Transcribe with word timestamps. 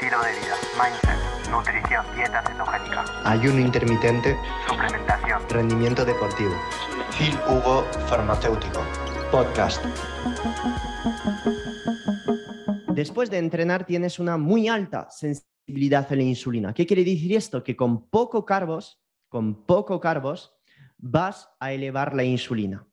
estilo 0.00 0.22
de 0.22 0.30
vida, 0.30 0.54
mindset, 0.80 1.50
nutrición, 1.50 2.06
dieta 2.14 2.40
cetogénica, 2.46 3.04
ayuno 3.24 3.58
intermitente, 3.58 4.36
suplementación, 4.68 5.42
rendimiento 5.48 6.04
deportivo. 6.04 6.52
Phil 7.18 7.36
Hugo 7.48 7.82
Farmacéutico. 8.06 8.80
Podcast. 9.32 9.84
Después 12.94 13.28
de 13.28 13.38
entrenar 13.38 13.86
tienes 13.86 14.20
una 14.20 14.36
muy 14.36 14.68
alta 14.68 15.10
sensibilidad 15.10 16.06
a 16.08 16.14
la 16.14 16.22
insulina. 16.22 16.72
¿Qué 16.72 16.86
quiere 16.86 17.02
decir 17.02 17.34
esto? 17.34 17.64
Que 17.64 17.74
con 17.74 18.08
poco 18.08 18.44
carbos, 18.44 19.02
con 19.28 19.66
poco 19.66 19.98
carbos, 19.98 20.54
vas 20.96 21.50
a 21.58 21.72
elevar 21.72 22.14
la 22.14 22.22
insulina. 22.22 22.86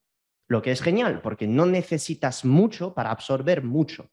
Lo 0.47 0.63
que 0.63 0.71
es 0.71 0.81
genial, 0.81 1.21
porque 1.21 1.45
no 1.45 1.67
necesitas 1.67 2.45
mucho 2.45 2.95
para 2.95 3.11
absorber 3.11 3.63
mucho. 3.63 4.09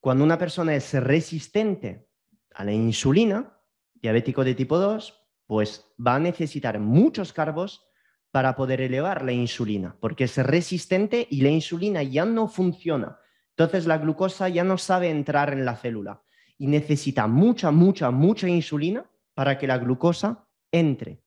Cuando 0.00 0.24
una 0.24 0.38
persona 0.38 0.74
es 0.74 0.94
resistente 0.94 2.08
a 2.54 2.64
la 2.64 2.72
insulina, 2.72 3.60
diabético 3.94 4.44
de 4.44 4.54
tipo 4.54 4.78
2, 4.78 5.14
pues 5.46 5.84
va 6.04 6.14
a 6.14 6.20
necesitar 6.20 6.78
muchos 6.78 7.32
carbos 7.34 7.86
para 8.30 8.56
poder 8.56 8.80
elevar 8.80 9.24
la 9.24 9.32
insulina, 9.32 9.96
porque 10.00 10.24
es 10.24 10.36
resistente 10.38 11.26
y 11.30 11.42
la 11.42 11.50
insulina 11.50 12.02
ya 12.02 12.24
no 12.24 12.48
funciona. 12.48 13.18
Entonces 13.50 13.86
la 13.86 13.98
glucosa 13.98 14.48
ya 14.48 14.64
no 14.64 14.78
sabe 14.78 15.10
entrar 15.10 15.52
en 15.52 15.64
la 15.64 15.76
célula 15.76 16.22
y 16.56 16.66
necesita 16.68 17.26
mucha, 17.26 17.70
mucha, 17.70 18.10
mucha 18.10 18.48
insulina 18.48 19.10
para 19.34 19.58
que 19.58 19.66
la 19.66 19.78
glucosa 19.78 20.46
entre. 20.72 21.22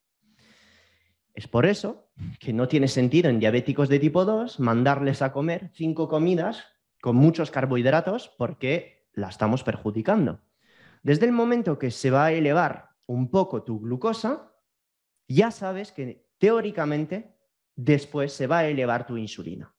Es 1.34 1.48
por 1.48 1.66
eso 1.66 2.10
que 2.40 2.54
no 2.54 2.68
tiene 2.68 2.88
sentido 2.88 3.30
en 3.30 3.40
diabéticos 3.40 3.90
de 3.90 4.00
tipo 4.00 4.26
2 4.26 4.60
mandarles 4.60 5.22
a 5.22 5.32
comer 5.32 5.70
cinco 5.74 6.08
comidas 6.08 6.64
con 7.04 7.18
muchos 7.18 7.52
carbohidratos 7.52 8.30
porque 8.38 9.10
la 9.12 9.28
estamos 9.28 9.62
perjudicando. 9.62 10.40
Desde 11.02 11.26
el 11.26 11.34
momento 11.34 11.78
que 11.78 11.92
se 11.92 12.10
va 12.10 12.28
a 12.28 12.32
elevar 12.32 12.92
un 13.08 13.30
poco 13.30 13.64
tu 13.64 13.82
glucosa, 13.82 14.56
ya 15.28 15.52
sabes 15.52 15.92
que 15.92 16.30
teóricamente 16.38 17.36
después 17.76 18.32
se 18.32 18.48
va 18.48 18.60
a 18.60 18.68
elevar 18.70 19.06
tu 19.06 19.18
insulina. 19.18 19.76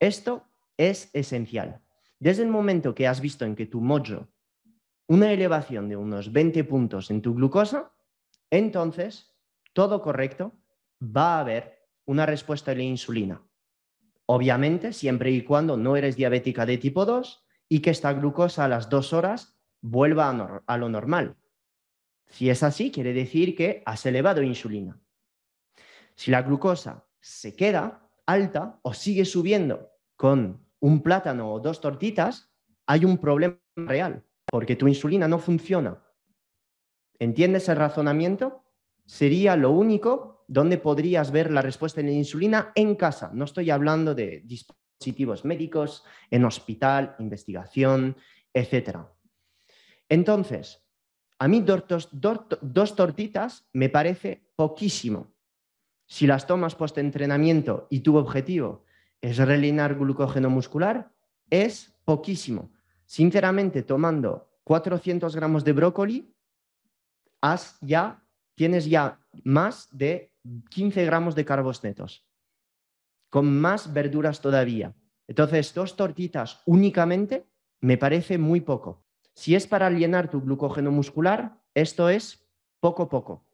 Esto 0.00 0.46
es 0.78 1.10
esencial. 1.12 1.82
Desde 2.18 2.42
el 2.42 2.48
momento 2.48 2.94
que 2.94 3.06
has 3.06 3.20
visto 3.20 3.44
en 3.44 3.54
que 3.54 3.66
tu 3.66 3.82
mojo 3.82 4.28
una 5.08 5.30
elevación 5.30 5.90
de 5.90 5.96
unos 5.96 6.32
20 6.32 6.64
puntos 6.64 7.10
en 7.10 7.20
tu 7.20 7.34
glucosa, 7.34 7.92
entonces 8.50 9.36
todo 9.74 10.00
correcto, 10.00 10.54
va 11.02 11.36
a 11.36 11.40
haber 11.40 11.86
una 12.06 12.24
respuesta 12.24 12.70
a 12.70 12.74
la 12.74 12.82
insulina. 12.82 13.42
Obviamente, 14.30 14.92
siempre 14.92 15.30
y 15.30 15.42
cuando 15.42 15.76
no 15.76 15.96
eres 15.96 16.16
diabética 16.16 16.66
de 16.66 16.78
tipo 16.78 17.04
2 17.04 17.44
y 17.68 17.80
que 17.80 17.90
esta 17.90 18.12
glucosa 18.12 18.64
a 18.64 18.68
las 18.68 18.88
dos 18.88 19.12
horas 19.12 19.58
vuelva 19.80 20.30
a, 20.30 20.62
a 20.66 20.76
lo 20.76 20.88
normal. 20.88 21.36
Si 22.26 22.50
es 22.50 22.62
así, 22.62 22.90
quiere 22.90 23.12
decir 23.12 23.56
que 23.56 23.82
has 23.86 24.04
elevado 24.04 24.42
insulina. 24.42 25.00
Si 26.14 26.30
la 26.30 26.42
glucosa 26.42 27.06
se 27.20 27.56
queda 27.56 28.10
alta 28.26 28.80
o 28.82 28.92
sigue 28.92 29.24
subiendo 29.24 29.90
con 30.16 30.66
un 30.80 31.02
plátano 31.02 31.52
o 31.52 31.60
dos 31.60 31.80
tortitas, 31.80 32.52
hay 32.86 33.04
un 33.04 33.18
problema 33.18 33.58
real, 33.76 34.24
porque 34.50 34.76
tu 34.76 34.88
insulina 34.88 35.26
no 35.26 35.38
funciona. 35.38 36.02
¿Entiendes 37.18 37.68
el 37.68 37.76
razonamiento? 37.76 38.64
sería 39.08 39.56
lo 39.56 39.70
único 39.70 40.37
donde 40.48 40.78
podrías 40.78 41.30
ver 41.30 41.52
la 41.52 41.62
respuesta 41.62 42.00
en 42.00 42.06
la 42.06 42.12
insulina 42.12 42.72
en 42.74 42.96
casa. 42.96 43.30
No 43.32 43.44
estoy 43.44 43.70
hablando 43.70 44.14
de 44.14 44.40
dispositivos 44.44 45.44
médicos, 45.44 46.04
en 46.30 46.44
hospital, 46.44 47.14
investigación, 47.18 48.16
etc. 48.52 48.98
Entonces, 50.08 50.82
a 51.38 51.46
mí 51.46 51.60
dos, 51.60 52.08
dos 52.10 52.96
tortitas 52.96 53.68
me 53.74 53.90
parece 53.90 54.50
poquísimo. 54.56 55.34
Si 56.06 56.26
las 56.26 56.46
tomas 56.46 56.74
post-entrenamiento 56.74 57.86
y 57.90 58.00
tu 58.00 58.16
objetivo 58.16 58.84
es 59.20 59.36
rellenar 59.36 59.96
glucógeno 59.96 60.48
muscular, 60.48 61.12
es 61.50 61.94
poquísimo. 62.06 62.72
Sinceramente, 63.04 63.82
tomando 63.82 64.48
400 64.64 65.36
gramos 65.36 65.64
de 65.64 65.72
brócoli, 65.72 66.34
has 67.42 67.76
ya 67.82 68.24
tienes 68.54 68.86
ya 68.86 69.20
más 69.44 69.88
de 69.90 70.32
15 70.70 71.04
gramos 71.04 71.34
de 71.34 71.44
carbos 71.44 71.82
netos, 71.84 72.26
con 73.30 73.60
más 73.60 73.92
verduras 73.92 74.40
todavía. 74.40 74.94
Entonces, 75.26 75.74
dos 75.74 75.96
tortitas 75.96 76.62
únicamente 76.64 77.46
me 77.80 77.98
parece 77.98 78.38
muy 78.38 78.60
poco. 78.60 79.04
Si 79.34 79.54
es 79.54 79.66
para 79.66 79.90
llenar 79.90 80.30
tu 80.30 80.40
glucógeno 80.40 80.90
muscular, 80.90 81.60
esto 81.74 82.08
es 82.08 82.48
poco 82.80 83.08
poco. 83.08 83.46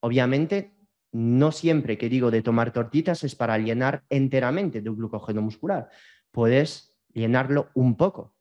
Obviamente, 0.00 0.78
no 1.12 1.52
siempre 1.52 1.98
que 1.98 2.08
digo 2.08 2.30
de 2.30 2.42
tomar 2.42 2.72
tortitas 2.72 3.24
es 3.24 3.34
para 3.34 3.58
llenar 3.58 4.04
enteramente 4.08 4.80
tu 4.80 4.94
glucógeno 4.94 5.42
muscular. 5.42 5.90
Puedes 6.30 6.94
llenarlo 7.12 7.70
un 7.74 7.96
poco. 7.96 8.34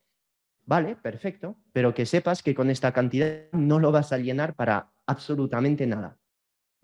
Vale, 0.66 0.98
perfecto, 0.98 1.58
pero 1.72 1.94
que 1.94 2.06
sepas 2.06 2.44
que 2.44 2.54
con 2.54 2.70
esta 2.70 2.92
cantidad 2.92 3.50
no 3.54 3.80
lo 3.80 3.92
vas 3.92 4.12
a 4.12 4.18
llenar 4.18 4.54
para 4.54 4.92
absolutamente 5.06 5.88
nada. 5.88 6.18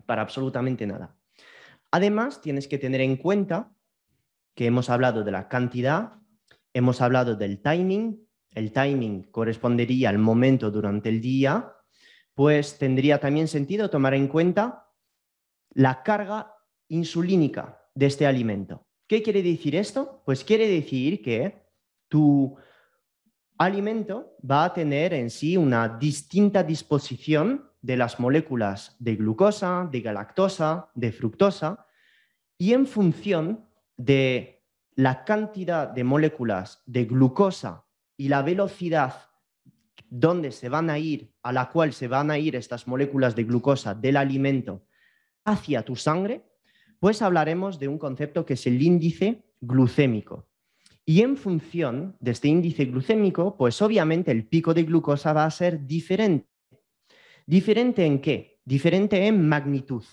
Para 0.06 0.22
absolutamente 0.22 0.86
nada. 0.86 1.16
Además, 1.90 2.40
tienes 2.40 2.68
que 2.68 2.78
tener 2.78 3.00
en 3.00 3.16
cuenta 3.16 3.72
que 4.54 4.66
hemos 4.66 4.90
hablado 4.90 5.24
de 5.24 5.32
la 5.32 5.48
cantidad, 5.48 6.14
hemos 6.72 7.00
hablado 7.00 7.36
del 7.36 7.60
timing, 7.62 8.26
el 8.52 8.72
timing 8.72 9.24
correspondería 9.24 10.08
al 10.10 10.18
momento 10.18 10.70
durante 10.70 11.08
el 11.08 11.20
día, 11.20 11.72
pues 12.34 12.78
tendría 12.78 13.18
también 13.18 13.48
sentido 13.48 13.90
tomar 13.90 14.14
en 14.14 14.28
cuenta 14.28 14.90
la 15.70 16.02
carga 16.02 16.54
insulínica 16.88 17.80
de 17.94 18.06
este 18.06 18.26
alimento. 18.26 18.86
¿Qué 19.06 19.22
quiere 19.22 19.42
decir 19.42 19.76
esto? 19.76 20.22
Pues 20.24 20.44
quiere 20.44 20.68
decir 20.68 21.22
que 21.22 21.62
tu 22.08 22.56
alimento 23.58 24.36
va 24.48 24.64
a 24.64 24.72
tener 24.72 25.14
en 25.14 25.30
sí 25.30 25.56
una 25.56 25.88
distinta 25.88 26.62
disposición 26.62 27.70
de 27.84 27.98
las 27.98 28.18
moléculas 28.18 28.96
de 28.98 29.14
glucosa, 29.16 29.86
de 29.92 30.00
galactosa, 30.00 30.88
de 30.94 31.12
fructosa, 31.12 31.86
y 32.56 32.72
en 32.72 32.86
función 32.86 33.66
de 33.98 34.64
la 34.94 35.24
cantidad 35.24 35.88
de 35.88 36.02
moléculas 36.02 36.82
de 36.86 37.04
glucosa 37.04 37.84
y 38.16 38.28
la 38.28 38.40
velocidad 38.40 39.28
donde 40.08 40.50
se 40.50 40.70
van 40.70 40.88
a 40.88 40.98
ir, 40.98 41.34
a 41.42 41.52
la 41.52 41.68
cual 41.68 41.92
se 41.92 42.08
van 42.08 42.30
a 42.30 42.38
ir 42.38 42.56
estas 42.56 42.88
moléculas 42.88 43.36
de 43.36 43.44
glucosa 43.44 43.94
del 43.94 44.16
alimento 44.16 44.86
hacia 45.44 45.82
tu 45.82 45.94
sangre, 45.94 46.42
pues 47.00 47.20
hablaremos 47.20 47.78
de 47.78 47.88
un 47.88 47.98
concepto 47.98 48.46
que 48.46 48.54
es 48.54 48.66
el 48.66 48.80
índice 48.80 49.44
glucémico. 49.60 50.48
Y 51.04 51.20
en 51.20 51.36
función 51.36 52.16
de 52.18 52.30
este 52.30 52.48
índice 52.48 52.86
glucémico, 52.86 53.58
pues 53.58 53.82
obviamente 53.82 54.30
el 54.30 54.46
pico 54.46 54.72
de 54.72 54.84
glucosa 54.84 55.34
va 55.34 55.44
a 55.44 55.50
ser 55.50 55.86
diferente. 55.86 56.53
¿Diferente 57.46 58.06
en 58.06 58.20
qué? 58.20 58.60
Diferente 58.64 59.26
en 59.26 59.46
magnitud. 59.48 60.04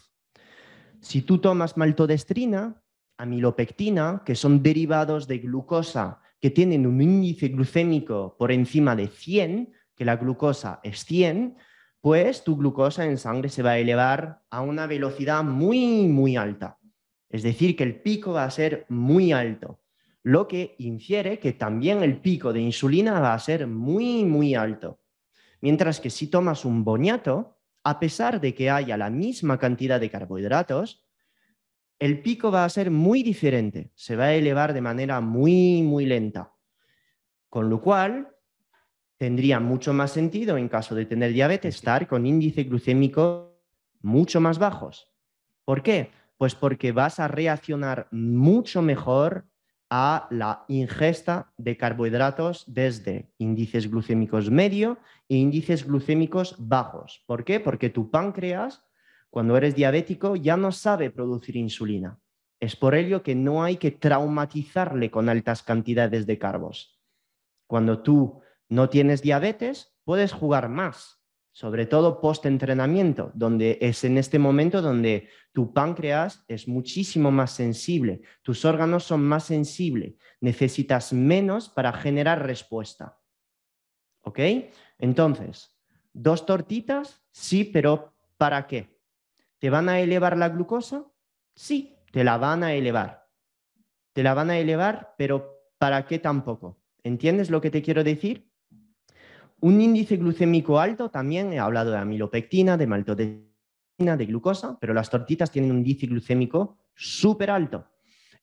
Si 1.00 1.22
tú 1.22 1.40
tomas 1.40 1.78
maltodestrina, 1.78 2.84
amilopectina, 3.18 4.24
que 4.26 4.36
son 4.36 4.62
derivados 4.62 5.28
de 5.28 5.40
glucosa 5.40 6.22
que 6.40 6.50
tienen 6.50 6.88
un 6.88 7.02
índice 7.02 7.50
glucémico 7.50 8.36
por 8.38 8.52
encima 8.52 8.96
de 8.96 9.08
100, 9.08 9.74
que 9.96 10.06
la 10.06 10.16
glucosa 10.16 10.80
es 10.84 11.06
100, 11.06 11.56
pues 12.02 12.44
tu 12.44 12.58
glucosa 12.58 13.06
en 13.06 13.20
sangre 13.20 13.50
se 13.50 13.62
va 13.62 13.72
a 13.72 13.78
elevar 13.78 14.42
a 14.50 14.62
una 14.62 14.88
velocidad 14.88 15.44
muy, 15.44 16.08
muy 16.08 16.36
alta. 16.36 16.80
Es 17.30 17.44
decir, 17.44 17.76
que 17.76 17.84
el 17.84 18.02
pico 18.02 18.34
va 18.34 18.44
a 18.44 18.52
ser 18.52 18.88
muy 18.90 19.32
alto, 19.32 19.82
lo 20.24 20.48
que 20.48 20.76
infiere 20.80 21.40
que 21.40 21.54
también 21.54 22.04
el 22.04 22.20
pico 22.20 22.52
de 22.54 22.62
insulina 22.62 23.20
va 23.20 23.34
a 23.34 23.40
ser 23.40 23.68
muy, 23.68 24.26
muy 24.26 24.56
alto. 24.56 25.01
Mientras 25.62 26.00
que 26.00 26.10
si 26.10 26.28
tomas 26.28 26.66
un 26.66 26.84
boñato, 26.84 27.60
a 27.84 28.00
pesar 28.00 28.42
de 28.42 28.54
que 28.54 28.70
haya 28.70 28.98
la 28.98 29.10
misma 29.10 29.58
cantidad 29.58 30.00
de 30.00 30.10
carbohidratos, 30.10 31.06
el 32.00 32.22
pico 32.22 32.52
va 32.52 32.66
a 32.66 32.70
ser 32.70 32.90
muy 32.90 33.22
diferente, 33.22 33.92
se 33.96 34.16
va 34.16 34.26
a 34.26 34.34
elevar 34.34 34.74
de 34.74 34.82
manera 34.82 35.22
muy, 35.22 35.84
muy 35.84 36.08
lenta. 36.08 36.54
Con 37.48 37.70
lo 37.70 37.80
cual, 37.82 38.36
tendría 39.18 39.60
mucho 39.60 39.94
más 39.94 40.12
sentido 40.12 40.58
en 40.58 40.68
caso 40.68 40.96
de 40.96 41.06
tener 41.06 41.32
diabetes 41.32 41.76
estar 41.76 42.08
con 42.08 42.26
índice 42.26 42.64
glucémico 42.64 43.62
mucho 44.02 44.42
más 44.42 44.58
bajos. 44.58 45.12
¿Por 45.64 45.84
qué? 45.84 46.10
Pues 46.38 46.56
porque 46.56 46.92
vas 46.92 47.20
a 47.20 47.28
reaccionar 47.28 48.08
mucho 48.10 48.82
mejor 48.82 49.46
a 49.94 50.28
la 50.32 50.64
ingesta 50.70 51.52
de 51.58 51.76
carbohidratos 51.76 52.64
desde 52.66 53.30
índices 53.38 53.92
glucémicos 53.92 54.50
medio 54.50 54.98
e 55.28 55.36
índices 55.36 55.86
glucémicos 55.86 56.56
bajos. 56.58 57.24
¿Por 57.28 57.44
qué? 57.44 57.60
Porque 57.60 57.90
tu 57.90 58.10
páncreas, 58.10 58.86
cuando 59.30 59.58
eres 59.58 59.76
diabético, 59.76 60.38
ya 60.38 60.56
no 60.56 60.72
sabe 60.72 61.12
producir 61.12 61.58
insulina. 61.58 62.18
Es 62.62 62.78
por 62.78 62.96
ello 62.96 63.22
que 63.22 63.36
no 63.36 63.64
hay 63.64 63.76
que 63.76 63.92
traumatizarle 63.92 65.12
con 65.12 65.28
altas 65.28 65.62
cantidades 65.62 66.26
de 66.26 66.40
carbos. 66.40 66.98
Cuando 67.68 68.02
tú 68.02 68.42
no 68.70 68.88
tienes 68.88 69.22
diabetes, 69.22 69.94
puedes 70.06 70.32
jugar 70.32 70.70
más, 70.70 71.21
sobre 71.52 71.86
todo 71.86 72.22
post-entrenamiento, 72.22 73.32
donde 73.34 73.78
es 73.82 74.04
en 74.04 74.18
este 74.18 74.40
momento 74.40 74.82
donde 74.82 75.30
tu 75.52 75.74
páncreas 75.74 76.46
es 76.48 76.68
muchísimo 76.68 77.32
más 77.32 77.52
sensible, 77.52 78.22
tus 78.42 78.64
órganos 78.64 79.04
son 79.04 79.24
más 79.24 79.44
sensibles, 79.46 80.16
necesitas 80.40 81.12
menos 81.12 81.68
para 81.70 81.92
generar 81.92 82.46
respuesta. 82.46 83.20
¿Ok? 84.22 84.40
Entonces, 84.98 85.78
dos 86.14 86.46
tortitas, 86.46 87.24
sí, 87.32 87.66
pero 87.66 88.14
¿para 88.38 88.68
qué? 88.68 88.98
¿Te 89.60 89.70
van 89.70 89.90
a 89.90 90.00
elevar 90.00 90.38
la 90.38 90.50
glucosa? 90.50 91.06
Sí, 91.54 91.98
te 92.12 92.24
la 92.24 92.38
van 92.38 92.64
a 92.64 92.74
elevar. 92.74 93.28
Te 94.14 94.24
la 94.24 94.34
van 94.34 94.50
a 94.50 94.58
elevar, 94.58 95.16
pero 95.18 95.60
¿para 95.78 96.06
qué 96.06 96.20
tampoco? 96.20 96.80
¿Entiendes 97.04 97.50
lo 97.50 97.62
que 97.62 97.72
te 97.72 97.82
quiero 97.82 98.04
decir? 98.04 98.51
Un 99.62 99.80
índice 99.80 100.18
glucémico 100.18 100.80
alto, 100.80 101.12
también 101.12 101.54
he 101.54 101.60
hablado 101.60 101.92
de 101.92 101.98
amilopectina, 101.98 102.78
de 102.78 102.88
maltodextrina, 102.88 104.18
de 104.18 104.26
glucosa, 104.26 104.80
pero 104.82 104.92
las 104.92 105.12
tortitas 105.12 105.52
tienen 105.52 105.70
un 105.70 105.78
índice 105.78 106.08
glucémico 106.08 106.80
súper 106.96 107.52
alto. 107.52 107.86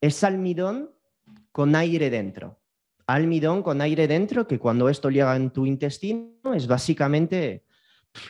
Es 0.01 0.23
almidón 0.23 0.91
con 1.51 1.75
aire 1.75 2.09
dentro. 2.09 2.61
Almidón 3.09 3.65
con 3.65 3.81
aire 3.81 4.07
dentro 4.07 4.47
que 4.47 4.61
cuando 4.61 4.89
esto 4.89 5.11
llega 5.11 5.35
en 5.35 5.51
tu 5.51 5.67
intestino 5.67 6.55
es 6.55 6.69
básicamente 6.69 7.65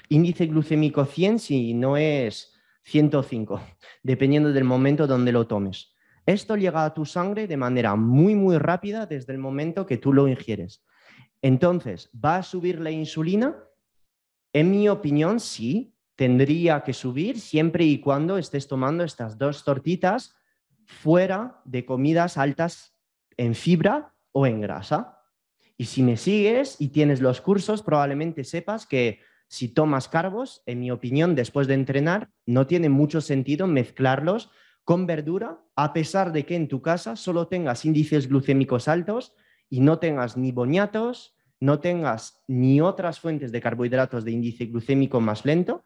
índice 0.09 0.47
glucémico 0.47 1.05
100 1.05 1.41
si 1.41 1.75
no 1.75 1.99
es 1.99 2.55
105, 2.85 3.61
dependiendo 4.03 4.51
del 4.51 4.65
momento 4.65 5.07
donde 5.07 5.33
lo 5.33 5.47
tomes. 5.47 5.93
Esto 6.25 6.57
llega 6.57 6.87
a 6.87 6.95
tu 6.95 7.05
sangre 7.05 7.47
de 7.47 7.57
manera 7.59 7.97
muy, 7.97 8.35
muy 8.35 8.57
rápida 8.57 9.05
desde 9.05 9.35
el 9.35 9.39
momento 9.39 9.85
que 9.85 9.99
tú 9.99 10.15
lo 10.15 10.27
ingieres. 10.27 10.83
Entonces, 11.43 12.11
¿va 12.13 12.37
a 12.37 12.43
subir 12.43 12.81
la 12.81 12.91
insulina? 12.91 13.57
En 14.53 14.71
mi 14.71 14.89
opinión, 14.89 15.41
sí, 15.41 15.95
tendría 16.17 16.83
que 16.83 16.93
subir 16.93 17.39
siempre 17.39 17.85
y 17.85 18.01
cuando 18.01 18.39
estés 18.39 18.67
tomando 18.67 19.05
estas 19.05 19.39
dos 19.39 19.65
tortitas 19.65 20.35
fuera 20.85 21.61
de 21.65 21.85
comidas 21.85 22.39
altas 22.39 22.97
en 23.37 23.55
fibra 23.55 24.15
o 24.33 24.47
en 24.47 24.61
grasa. 24.61 25.21
Y 25.77 25.85
si 25.85 26.03
me 26.03 26.17
sigues 26.17 26.81
y 26.81 26.89
tienes 26.89 27.21
los 27.21 27.41
cursos, 27.41 27.83
probablemente 27.83 28.43
sepas 28.43 28.85
que 28.85 29.21
si 29.47 29.69
tomas 29.69 30.09
carbos, 30.09 30.63
en 30.67 30.81
mi 30.81 30.91
opinión, 30.91 31.35
después 31.35 31.69
de 31.69 31.75
entrenar, 31.75 32.31
no 32.47 32.67
tiene 32.67 32.89
mucho 32.89 33.21
sentido 33.21 33.67
mezclarlos 33.67 34.51
con 34.85 35.07
verdura, 35.07 35.61
a 35.77 35.93
pesar 35.93 36.33
de 36.33 36.45
que 36.45 36.57
en 36.57 36.67
tu 36.67 36.83
casa 36.83 37.15
solo 37.15 37.47
tengas 37.47 37.85
índices 37.85 38.29
glucémicos 38.29 38.89
altos 38.89 39.35
y 39.69 39.81
no 39.81 39.99
tengas 39.99 40.37
ni 40.37 40.53
boñatos, 40.53 41.37
no 41.61 41.81
tengas 41.81 42.43
ni 42.47 42.81
otras 42.81 43.21
fuentes 43.21 43.53
de 43.53 43.61
carbohidratos 43.61 44.25
de 44.25 44.33
índice 44.33 44.67
glucémico 44.67 45.21
más 45.21 45.45
lento, 45.45 45.85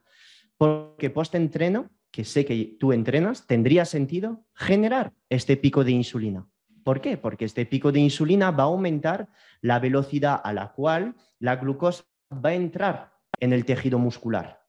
porque 0.56 1.11
post-entreno, 1.11 1.90
que 2.11 2.25
sé 2.25 2.44
que 2.44 2.76
tú 2.79 2.93
entrenas, 2.93 3.46
tendría 3.46 3.84
sentido 3.84 4.44
generar 4.55 5.12
este 5.29 5.56
pico 5.56 5.82
de 5.82 5.93
insulina. 5.93 6.46
¿Por 6.84 7.00
qué? 7.00 7.17
Porque 7.17 7.44
este 7.44 7.64
pico 7.64 7.93
de 7.93 8.00
insulina 8.00 8.50
va 8.50 8.64
a 8.64 8.67
aumentar 8.67 9.29
la 9.61 9.79
velocidad 9.79 10.40
a 10.43 10.52
la 10.52 10.73
cual 10.73 11.14
la 11.38 11.56
glucosa 11.56 12.05
va 12.32 12.50
a 12.50 12.55
entrar 12.55 13.12
en 13.40 13.52
el 13.52 13.64
tejido 13.64 13.99
muscular. 13.99 14.62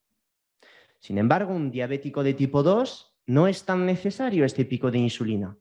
Sin 0.99 1.17
embargo, 1.17 1.53
un 1.53 1.69
diabético 1.69 2.23
de 2.23 2.33
tipo 2.33 2.63
2 2.63 3.17
no 3.27 3.47
es 3.47 3.65
tan 3.65 3.85
necesario 3.85 4.45
este 4.45 4.65
pico 4.65 4.89
de 4.89 4.99
insulina. 4.99 5.57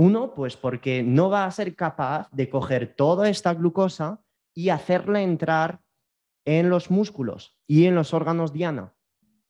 Uno, 0.00 0.32
pues 0.32 0.56
porque 0.56 1.02
no 1.02 1.28
va 1.28 1.44
a 1.44 1.50
ser 1.50 1.74
capaz 1.74 2.28
de 2.30 2.48
coger 2.48 2.94
toda 2.94 3.28
esta 3.28 3.52
glucosa 3.52 4.22
y 4.54 4.68
hacerla 4.68 5.22
entrar 5.22 5.80
en 6.44 6.70
los 6.70 6.92
músculos 6.92 7.58
y 7.66 7.86
en 7.86 7.96
los 7.96 8.14
órganos 8.14 8.52
diana. 8.52 8.94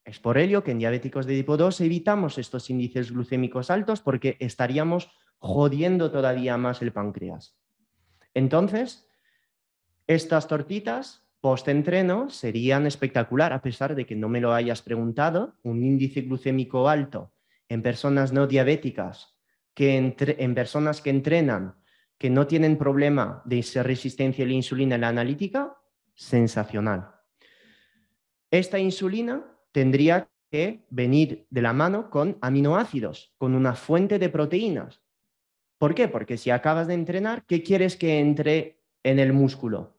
Es 0.06 0.20
por 0.20 0.38
ello 0.38 0.64
que 0.64 0.70
en 0.70 0.78
diabéticos 0.78 1.26
de 1.26 1.36
tipo 1.36 1.58
2 1.58 1.82
evitamos 1.82 2.38
estos 2.38 2.70
índices 2.70 3.12
glucémicos 3.12 3.70
altos 3.70 4.00
porque 4.00 4.38
estaríamos 4.40 5.10
jodiendo 5.38 6.10
todavía 6.10 6.56
más 6.56 6.80
el 6.80 6.92
páncreas. 6.94 7.54
Entonces, 8.32 9.06
estas 10.06 10.48
tortitas 10.48 11.28
post-entreno 11.42 12.30
serían 12.30 12.86
espectacular, 12.86 13.52
a 13.52 13.60
pesar 13.60 13.94
de 13.94 14.06
que 14.06 14.16
no 14.16 14.30
me 14.30 14.40
lo 14.40 14.54
hayas 14.54 14.80
preguntado, 14.80 15.58
un 15.62 15.84
índice 15.84 16.22
glucémico 16.22 16.88
alto 16.88 17.34
en 17.68 17.82
personas 17.82 18.32
no 18.32 18.46
diabéticas 18.46 19.37
que 19.78 19.96
en 19.96 20.54
personas 20.56 21.00
que 21.00 21.10
entrenan, 21.10 21.76
que 22.18 22.30
no 22.30 22.48
tienen 22.48 22.78
problema 22.78 23.42
de 23.44 23.62
resistencia 23.84 24.44
a 24.44 24.48
la 24.48 24.54
insulina 24.54 24.96
en 24.96 25.02
la 25.02 25.08
analítica, 25.08 25.78
sensacional. 26.16 27.14
Esta 28.50 28.80
insulina 28.80 29.46
tendría 29.70 30.28
que 30.50 30.84
venir 30.90 31.46
de 31.50 31.62
la 31.62 31.72
mano 31.72 32.10
con 32.10 32.38
aminoácidos, 32.40 33.32
con 33.38 33.54
una 33.54 33.74
fuente 33.76 34.18
de 34.18 34.28
proteínas. 34.28 35.00
¿Por 35.78 35.94
qué? 35.94 36.08
Porque 36.08 36.38
si 36.38 36.50
acabas 36.50 36.88
de 36.88 36.94
entrenar, 36.94 37.44
¿qué 37.46 37.62
quieres 37.62 37.96
que 37.96 38.18
entre 38.18 38.80
en 39.04 39.20
el 39.20 39.32
músculo? 39.32 39.96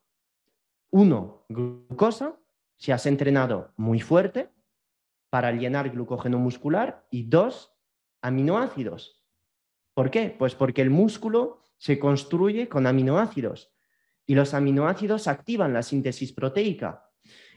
Uno, 0.90 1.46
glucosa, 1.48 2.38
si 2.76 2.92
has 2.92 3.06
entrenado 3.06 3.72
muy 3.78 4.02
fuerte 4.02 4.50
para 5.30 5.54
llenar 5.54 5.90
glucógeno 5.92 6.38
muscular, 6.38 7.08
y 7.12 7.24
dos, 7.30 7.72
aminoácidos, 8.22 9.19
¿Por 10.00 10.12
qué? 10.12 10.30
Pues 10.30 10.56
porque 10.56 10.82
el 10.82 10.90
músculo 10.90 11.60
se 11.78 12.00
construye 12.00 12.70
con 12.70 12.88
aminoácidos 12.88 13.76
y 14.26 14.34
los 14.34 14.54
aminoácidos 14.54 15.28
activan 15.28 15.74
la 15.74 15.84
síntesis 15.84 16.32
proteica. 16.32 17.12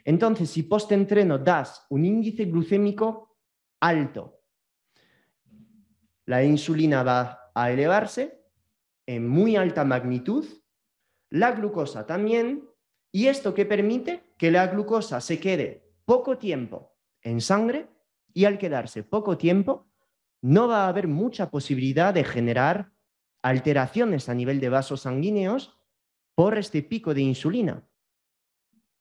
Entonces, 0.04 0.50
si 0.50 0.64
post-entreno 0.64 1.38
das 1.38 1.86
un 1.88 2.04
índice 2.04 2.46
glucémico 2.46 3.38
alto, 3.78 4.40
la 6.26 6.42
insulina 6.42 7.04
va 7.04 7.52
a 7.54 7.70
elevarse 7.70 8.42
en 9.06 9.28
muy 9.28 9.54
alta 9.54 9.84
magnitud, 9.84 10.44
la 11.30 11.52
glucosa 11.52 12.08
también, 12.08 12.68
y 13.12 13.28
esto 13.28 13.54
que 13.54 13.66
permite 13.66 14.34
que 14.36 14.50
la 14.50 14.66
glucosa 14.66 15.20
se 15.20 15.38
quede 15.38 15.94
poco 16.04 16.38
tiempo 16.38 16.96
en 17.20 17.40
sangre 17.40 17.88
y 18.34 18.46
al 18.46 18.58
quedarse 18.58 19.04
poco 19.04 19.38
tiempo 19.38 19.91
no 20.42 20.68
va 20.68 20.84
a 20.84 20.88
haber 20.88 21.08
mucha 21.08 21.50
posibilidad 21.50 22.12
de 22.12 22.24
generar 22.24 22.92
alteraciones 23.42 24.28
a 24.28 24.34
nivel 24.34 24.60
de 24.60 24.68
vasos 24.68 25.02
sanguíneos 25.02 25.78
por 26.34 26.58
este 26.58 26.82
pico 26.82 27.14
de 27.14 27.22
insulina. 27.22 27.84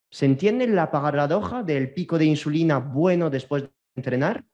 ¿Se 0.10 0.26
entiende 0.26 0.68
la 0.68 0.92
paradoja 0.92 1.64
del 1.64 1.94
pico 1.94 2.18
de 2.18 2.26
insulina 2.26 2.80
bueno 2.80 3.30
después 3.30 3.64
de 3.64 3.70
entrenar? 3.96 4.46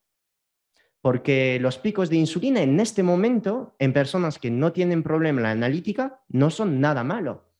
Porque 1.02 1.58
los 1.60 1.78
picos 1.78 2.10
de 2.10 2.18
insulina 2.18 2.62
en 2.62 2.80
este 2.80 3.04
momento, 3.04 3.76
en 3.80 3.94
personas 3.94 4.40
que 4.40 4.52
no 4.52 4.72
tienen 4.72 5.04
problema 5.04 5.40
en 5.40 5.44
la 5.44 5.52
analítica, 5.52 6.22
no 6.30 6.50
son 6.50 6.80
nada 6.80 7.04
malo. 7.04 7.52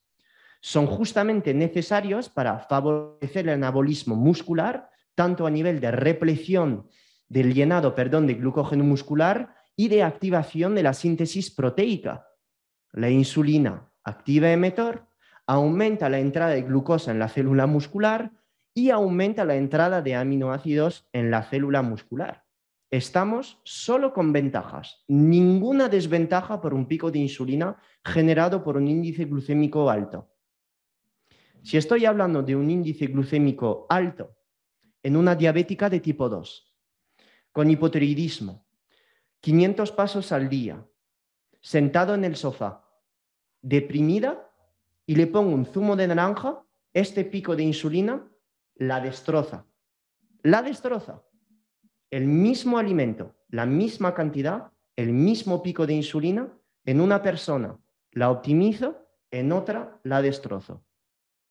Son 0.62 0.86
justamente 0.86 1.54
necesarios 1.54 2.30
para 2.30 2.60
favorecer 2.60 3.48
el 3.48 3.54
anabolismo 3.54 4.16
muscular, 4.16 4.90
tanto 5.16 5.46
a 5.48 5.52
nivel 5.52 5.80
de 5.80 5.92
repleción 5.92 6.88
del 7.30 7.54
llenado, 7.54 7.96
perdón, 7.96 8.28
de 8.28 8.36
glucógeno 8.36 8.84
muscular 8.84 9.56
y 9.76 9.90
de 9.90 10.04
activación 10.04 10.76
de 10.76 10.84
la 10.84 10.94
síntesis 10.94 11.52
proteica. 11.52 12.28
La 12.92 13.10
insulina 13.10 13.92
activa 14.08 14.52
emetor, 14.52 15.08
aumenta 15.46 16.10
la 16.10 16.20
entrada 16.20 16.52
de 16.52 16.62
glucosa 16.62 17.12
en 17.12 17.20
la 17.20 17.30
célula 17.30 17.68
muscular 17.68 18.32
y 18.74 18.90
aumenta 18.90 19.44
la 19.44 19.56
entrada 19.56 20.02
de 20.02 20.16
aminoácidos 20.16 21.08
en 21.12 21.30
la 21.30 21.44
célula 21.44 21.82
muscular. 21.82 22.46
Estamos 22.90 23.60
solo 23.64 24.14
con 24.14 24.32
ventajas, 24.32 25.04
ninguna 25.10 25.90
desventaja 25.90 26.62
por 26.62 26.74
un 26.74 26.88
pico 26.88 27.12
de 27.12 27.20
insulina 27.20 27.78
generado 28.04 28.64
por 28.64 28.78
un 28.78 28.88
índice 28.88 29.26
glucémico 29.26 29.90
alto. 29.90 30.30
Si 31.64 31.76
estoy 31.76 32.06
hablando 32.06 32.44
de 32.44 32.56
un 32.56 32.70
índice 32.70 33.08
glucémico 33.08 33.88
alto 33.90 34.38
en 35.04 35.18
una 35.18 35.36
diabética 35.36 35.90
de 35.90 36.00
tipo 36.00 36.30
2, 36.30 36.67
con 37.58 37.72
hipotiroidismo, 37.72 38.68
500 39.40 39.92
pasos 39.94 40.32
al 40.32 40.48
día, 40.48 40.86
sentado 41.60 42.14
en 42.14 42.24
el 42.24 42.36
sofá, 42.36 42.88
deprimida, 43.64 44.48
y 45.08 45.16
le 45.16 45.26
pongo 45.26 45.56
un 45.56 45.66
zumo 45.66 45.96
de 45.96 46.06
naranja, 46.06 46.64
este 46.94 47.26
pico 47.26 47.56
de 47.56 47.64
insulina 47.64 48.30
la 48.76 49.00
destroza. 49.02 49.66
La 50.44 50.62
destroza. 50.62 51.24
El 52.12 52.28
mismo 52.28 52.78
alimento, 52.78 53.36
la 53.48 53.66
misma 53.66 54.14
cantidad, 54.14 54.72
el 54.96 55.12
mismo 55.12 55.64
pico 55.64 55.88
de 55.88 55.96
insulina, 55.96 56.54
en 56.86 57.02
una 57.02 57.24
persona 57.24 57.80
la 58.12 58.30
optimizo, 58.30 59.10
en 59.32 59.52
otra 59.52 60.00
la 60.04 60.22
destrozo. 60.22 60.86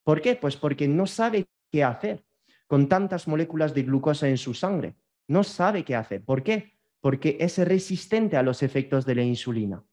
¿Por 0.04 0.20
qué? 0.20 0.36
Pues 0.36 0.56
porque 0.56 0.86
no 0.86 1.08
sabe 1.08 1.46
qué 1.72 1.82
hacer 1.82 2.25
con 2.68 2.88
tantas 2.88 3.26
moléculas 3.26 3.75
de 3.75 3.82
glucosa 3.82 4.28
en 4.28 4.38
su 4.38 4.54
sangre 4.54 4.94
no 5.28 5.45
sabe 5.45 5.85
qué 5.85 5.95
hacer. 5.95 6.25
¿Por 6.25 6.42
qué? 6.42 6.78
Porque 7.00 7.37
es 7.40 7.59
resistente 7.59 8.37
a 8.37 8.42
los 8.42 8.62
efectos 8.62 9.04
de 9.06 9.14
la 9.14 9.23
insulina. 9.23 9.85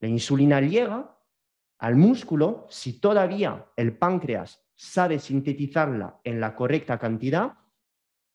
La 0.00 0.08
insulina 0.08 0.60
llega 0.60 1.16
al 1.78 1.96
músculo 1.96 2.66
si 2.70 3.00
todavía 3.00 3.66
el 3.76 3.96
páncreas 3.96 4.64
sabe 4.74 5.18
sintetizarla 5.18 6.20
en 6.24 6.40
la 6.40 6.54
correcta 6.54 6.98
cantidad, 6.98 7.54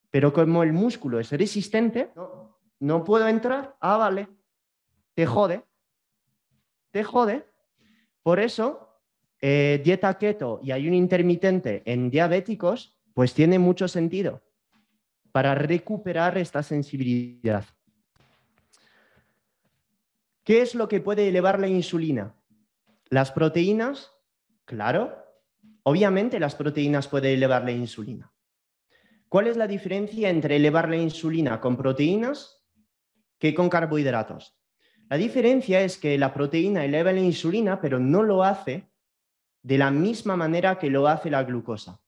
pero 0.10 0.34
como 0.34 0.64
el 0.64 0.74
músculo 0.74 1.20
es 1.20 1.32
resistente, 1.32 2.12
no, 2.16 2.58
no 2.80 3.04
puedo 3.04 3.28
entrar, 3.28 3.76
ah, 3.82 3.98
vale, 3.98 4.28
te 5.14 5.26
jode, 5.26 5.66
te 6.92 7.04
jode. 7.04 7.46
Por 8.24 8.40
eso, 8.40 9.02
eh, 9.42 9.82
dieta 9.84 10.18
keto 10.18 10.60
y 10.64 10.72
ayuno 10.72 10.96
intermitente 10.96 11.84
en 11.86 12.10
diabéticos, 12.10 12.98
pues 13.14 13.34
tiene 13.34 13.60
mucho 13.60 13.88
sentido 13.88 14.42
para 15.40 15.56
recuperar 15.56 16.38
esta 16.38 16.62
sensibilidad. 16.62 17.64
¿Qué 20.44 20.62
es 20.62 20.76
lo 20.76 20.90
que 20.90 21.00
puede 21.00 21.30
elevar 21.30 21.62
la 21.62 21.70
insulina? 21.70 22.36
Las 23.10 23.32
proteínas, 23.32 24.12
claro, 24.66 25.16
obviamente 25.84 26.42
las 26.42 26.56
proteínas 26.56 27.08
pueden 27.08 27.36
elevar 27.36 27.64
la 27.64 27.72
insulina. 27.72 28.34
¿Cuál 29.30 29.48
es 29.48 29.56
la 29.56 29.66
diferencia 29.66 30.30
entre 30.30 30.58
elevar 30.58 30.90
la 30.90 30.98
insulina 30.98 31.62
con 31.62 31.78
proteínas 31.78 32.62
que 33.38 33.56
con 33.56 33.70
carbohidratos? 33.70 34.60
La 35.10 35.16
diferencia 35.16 35.80
es 35.80 35.98
que 35.98 36.18
la 36.18 36.34
proteína 36.34 36.84
eleva 36.84 37.14
la 37.14 37.22
insulina, 37.22 37.80
pero 37.80 37.98
no 37.98 38.24
lo 38.24 38.44
hace 38.44 38.90
de 39.64 39.78
la 39.78 39.90
misma 39.90 40.36
manera 40.36 40.78
que 40.78 40.90
lo 40.90 41.08
hace 41.08 41.30
la 41.30 41.44
glucosa. 41.44 42.02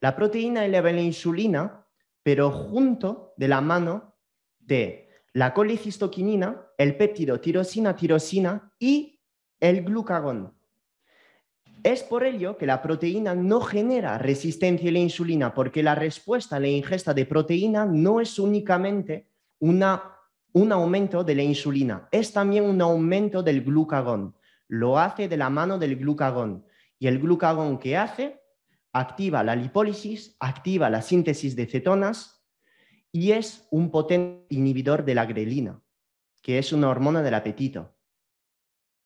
La 0.00 0.16
proteína 0.16 0.64
eleva 0.64 0.90
la 0.90 1.02
insulina, 1.02 1.81
pero 2.22 2.50
junto 2.50 3.34
de 3.36 3.48
la 3.48 3.60
mano 3.60 4.16
de 4.58 5.08
la 5.32 5.54
colicistoquinina, 5.54 6.66
el 6.78 6.96
péptido 6.96 7.40
tirosina-tirosina 7.40 8.72
y 8.78 9.20
el 9.60 9.84
glucagón. 9.84 10.54
Es 11.82 12.02
por 12.02 12.24
ello 12.24 12.56
que 12.56 12.66
la 12.66 12.80
proteína 12.80 13.34
no 13.34 13.60
genera 13.60 14.18
resistencia 14.18 14.88
a 14.90 14.92
la 14.92 14.98
insulina, 14.98 15.52
porque 15.54 15.82
la 15.82 15.94
respuesta 15.94 16.56
a 16.56 16.60
la 16.60 16.68
ingesta 16.68 17.12
de 17.12 17.26
proteína 17.26 17.86
no 17.86 18.20
es 18.20 18.38
únicamente 18.38 19.28
una 19.58 20.12
un 20.52 20.70
aumento 20.70 21.24
de 21.24 21.34
la 21.34 21.42
insulina, 21.42 22.08
es 22.10 22.32
también 22.32 22.64
un 22.64 22.80
aumento 22.80 23.42
del 23.42 23.62
glucagón. 23.62 24.36
Lo 24.68 24.98
hace 24.98 25.28
de 25.28 25.36
la 25.36 25.50
mano 25.50 25.78
del 25.78 25.96
glucagón. 25.96 26.64
Y 26.98 27.06
el 27.06 27.18
glucagón 27.18 27.78
que 27.78 27.96
hace 27.96 28.41
activa 28.92 29.42
la 29.42 29.56
lipólisis, 29.56 30.36
activa 30.38 30.90
la 30.90 31.02
síntesis 31.02 31.56
de 31.56 31.66
cetonas 31.66 32.44
y 33.10 33.32
es 33.32 33.66
un 33.70 33.90
potente 33.90 34.46
inhibidor 34.54 35.04
de 35.04 35.14
la 35.14 35.26
grelina, 35.26 35.82
que 36.42 36.58
es 36.58 36.72
una 36.72 36.88
hormona 36.88 37.22
del 37.22 37.34
apetito. 37.34 37.94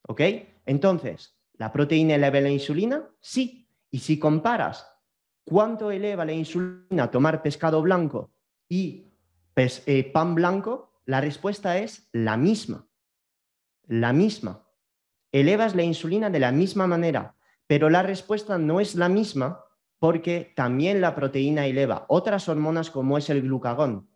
¿Ok? 0.09 0.21
Entonces, 0.64 1.38
¿la 1.55 1.73
proteína 1.73 2.14
eleva 2.14 2.40
la 2.40 2.50
insulina? 2.50 3.09
Sí. 3.21 3.69
Y 3.90 4.00
si 4.00 4.19
comparas 4.19 4.87
cuánto 5.45 5.90
eleva 5.90 6.25
la 6.25 6.33
insulina 6.33 7.11
tomar 7.11 7.43
pescado 7.43 7.81
blanco 7.83 8.33
y 8.69 9.12
eh, 9.57 10.11
pan 10.12 10.35
blanco, 10.35 11.00
la 11.05 11.21
respuesta 11.21 11.78
es 11.78 12.09
la 12.12 12.37
misma. 12.37 12.88
La 13.87 14.12
misma. 14.12 14.69
Elevas 15.33 15.75
la 15.75 15.83
insulina 15.83 16.31
de 16.31 16.40
la 16.40 16.52
misma 16.52 16.87
manera, 16.87 17.37
pero 17.66 17.90
la 17.90 18.02
respuesta 18.02 18.59
no 18.59 18.81
es 18.81 18.95
la 18.95 19.09
misma 19.09 19.66
porque 19.99 20.53
también 20.55 21.00
la 21.00 21.15
proteína 21.15 21.67
eleva 21.67 22.05
otras 22.09 22.49
hormonas 22.49 22.91
como 22.91 23.19
es 23.19 23.31
el 23.31 23.43
glucagón. 23.43 24.09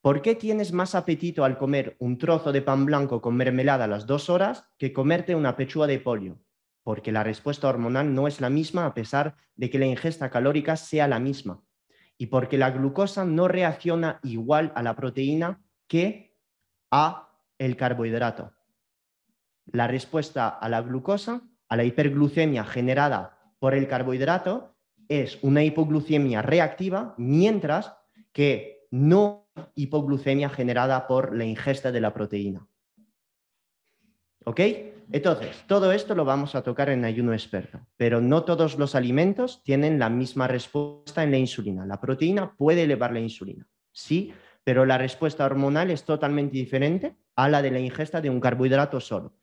¿Por 0.00 0.22
qué 0.22 0.34
tienes 0.34 0.72
más 0.72 0.94
apetito 0.94 1.44
al 1.44 1.58
comer 1.58 1.96
un 1.98 2.16
trozo 2.16 2.52
de 2.52 2.62
pan 2.62 2.86
blanco 2.86 3.20
con 3.20 3.36
mermelada 3.36 3.84
a 3.84 3.88
las 3.88 4.06
dos 4.06 4.30
horas 4.30 4.64
que 4.78 4.92
comerte 4.92 5.34
una 5.34 5.56
pechuga 5.56 5.86
de 5.86 5.98
pollo? 5.98 6.38
Porque 6.82 7.12
la 7.12 7.22
respuesta 7.22 7.68
hormonal 7.68 8.14
no 8.14 8.26
es 8.26 8.40
la 8.40 8.48
misma 8.48 8.86
a 8.86 8.94
pesar 8.94 9.36
de 9.56 9.68
que 9.68 9.78
la 9.78 9.86
ingesta 9.86 10.30
calórica 10.30 10.76
sea 10.76 11.06
la 11.06 11.20
misma 11.20 11.62
y 12.16 12.26
porque 12.26 12.58
la 12.58 12.70
glucosa 12.70 13.24
no 13.24 13.46
reacciona 13.48 14.20
igual 14.22 14.72
a 14.74 14.82
la 14.82 14.96
proteína 14.96 15.62
que 15.86 16.36
a 16.90 17.30
el 17.58 17.76
carbohidrato. 17.76 18.52
La 19.66 19.86
respuesta 19.86 20.48
a 20.48 20.68
la 20.68 20.80
glucosa, 20.80 21.42
a 21.68 21.76
la 21.76 21.84
hiperglucemia 21.84 22.64
generada 22.64 23.39
por 23.60 23.74
el 23.74 23.86
carbohidrato, 23.86 24.74
es 25.08 25.38
una 25.42 25.62
hipoglucemia 25.62 26.42
reactiva, 26.42 27.14
mientras 27.18 27.94
que 28.32 28.88
no 28.90 29.48
hipoglucemia 29.74 30.48
generada 30.48 31.06
por 31.06 31.36
la 31.36 31.44
ingesta 31.44 31.92
de 31.92 32.00
la 32.00 32.12
proteína. 32.12 32.66
¿Ok? 34.44 34.60
Entonces, 35.12 35.64
todo 35.66 35.92
esto 35.92 36.14
lo 36.14 36.24
vamos 36.24 36.54
a 36.54 36.62
tocar 36.62 36.88
en 36.88 37.04
ayuno 37.04 37.32
experto, 37.32 37.86
pero 37.96 38.20
no 38.20 38.44
todos 38.44 38.78
los 38.78 38.94
alimentos 38.94 39.62
tienen 39.64 39.98
la 39.98 40.08
misma 40.08 40.46
respuesta 40.46 41.22
en 41.22 41.32
la 41.32 41.38
insulina. 41.38 41.84
La 41.84 42.00
proteína 42.00 42.56
puede 42.56 42.84
elevar 42.84 43.12
la 43.12 43.20
insulina, 43.20 43.68
sí, 43.92 44.32
pero 44.62 44.86
la 44.86 44.98
respuesta 44.98 45.44
hormonal 45.44 45.90
es 45.90 46.04
totalmente 46.04 46.56
diferente 46.56 47.16
a 47.34 47.48
la 47.48 47.60
de 47.60 47.72
la 47.72 47.80
ingesta 47.80 48.20
de 48.20 48.30
un 48.30 48.40
carbohidrato 48.40 49.00
solo. 49.00 49.34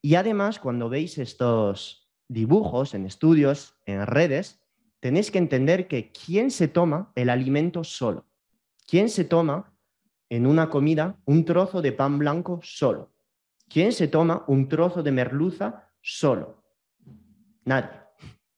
Y 0.00 0.14
además, 0.14 0.58
cuando 0.58 0.88
veis 0.88 1.18
estos 1.18 2.09
dibujos 2.30 2.94
en 2.94 3.06
estudios, 3.06 3.74
en 3.86 4.06
redes, 4.06 4.60
tenéis 5.00 5.30
que 5.30 5.38
entender 5.38 5.88
que 5.88 6.12
quién 6.12 6.50
se 6.50 6.68
toma 6.68 7.12
el 7.14 7.28
alimento 7.28 7.84
solo, 7.84 8.26
quién 8.86 9.08
se 9.08 9.24
toma 9.24 9.72
en 10.28 10.46
una 10.46 10.70
comida 10.70 11.18
un 11.24 11.44
trozo 11.44 11.82
de 11.82 11.92
pan 11.92 12.18
blanco 12.18 12.60
solo 12.62 13.10
¿Quién 13.70 13.92
se 13.92 14.08
toma 14.08 14.44
un 14.48 14.68
trozo 14.68 15.00
de 15.00 15.12
merluza 15.12 15.88
solo? 16.00 16.64
Nadie. 17.64 17.90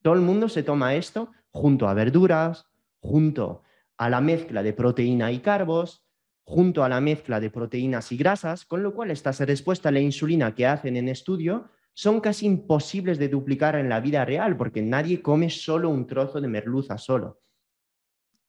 Todo 0.00 0.14
el 0.14 0.23
mundo 0.23 0.49
se 0.49 0.62
toma 0.62 0.95
esto 0.95 1.31
junto 1.50 1.87
a 1.87 1.93
verduras, 1.93 2.64
junto 2.99 3.62
a 3.99 4.09
la 4.09 4.23
mezcla 4.23 4.62
de 4.62 4.73
proteína 4.73 5.31
y 5.31 5.41
carbos, 5.41 6.02
junto 6.45 6.83
a 6.83 6.88
la 6.88 7.02
mezcla 7.02 7.41
de 7.41 7.50
proteínas 7.50 8.11
y 8.11 8.17
grasas, 8.17 8.64
con 8.64 8.83
lo 8.83 8.95
cual 8.95 9.11
estas 9.11 9.38
respuestas 9.41 9.91
a 9.91 9.93
la 9.93 10.00
insulina 10.00 10.55
que 10.55 10.67
hacen 10.67 10.97
en 10.97 11.11
estudio 11.11 11.69
son 11.94 12.20
casi 12.20 12.46
imposibles 12.46 13.18
de 13.18 13.28
duplicar 13.28 13.76
en 13.76 13.88
la 13.88 14.00
vida 14.00 14.25
real, 14.25 14.56
porque 14.56 14.82
nadie 14.82 15.22
come 15.22 15.50
solo 15.50 15.90
un 15.90 16.06
trozo 16.06 16.40
de 16.40 16.49
merluza 16.49 16.99
solo. 16.99 17.40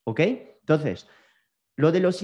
¿Ok? 0.05 0.19
Entonces, 0.19 1.07
lo 1.75 1.91
de 1.91 1.99
los 1.99 2.23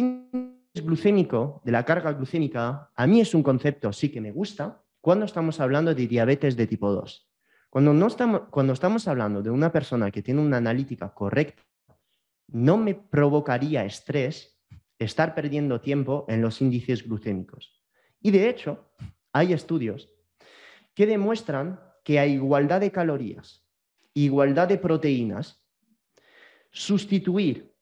glucémico, 0.74 1.62
de 1.66 1.72
la 1.72 1.84
carga 1.84 2.14
glucémica, 2.14 2.92
a 2.96 3.08
mí 3.08 3.22
es 3.22 3.34
un 3.34 3.44
concepto 3.44 3.92
sí 3.92 4.10
que 4.10 4.22
me 4.22 4.32
gusta 4.32 4.84
cuando 5.02 5.26
estamos 5.26 5.60
hablando 5.60 5.94
de 5.94 6.08
diabetes 6.08 6.56
de 6.56 6.68
tipo 6.68 6.92
2. 6.92 7.30
Cuando, 7.70 7.94
no 7.94 8.08
estamos, 8.08 8.42
cuando 8.50 8.74
estamos 8.74 9.08
hablando 9.08 9.42
de 9.42 9.50
una 9.50 9.72
persona 9.72 10.12
que 10.12 10.22
tiene 10.22 10.42
una 10.42 10.58
analítica 10.58 11.14
correcta, 11.14 11.64
no 12.48 12.78
me 12.78 12.96
provocaría 12.96 13.86
estrés 13.86 14.60
estar 14.98 15.36
perdiendo 15.36 15.82
tiempo 15.82 16.26
en 16.28 16.42
los 16.42 16.62
índices 16.62 17.08
glucémicos. 17.08 17.84
Y 18.22 18.32
de 18.32 18.50
hecho, 18.50 18.92
hay 19.32 19.54
estudios 19.54 20.10
que 21.00 21.06
demuestran 21.06 21.80
que 22.04 22.20
a 22.20 22.28
igualdad 22.28 22.82
de 22.82 22.92
calorías, 22.92 23.66
igualdad 24.14 24.68
de 24.68 24.78
proteínas, 24.78 25.64
sustituir 26.72 27.74